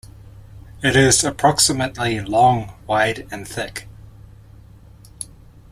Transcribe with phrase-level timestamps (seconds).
[0.81, 3.87] It is approximately long, wide, and thick.